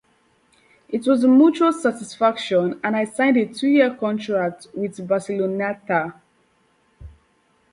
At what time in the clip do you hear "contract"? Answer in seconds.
3.97-4.65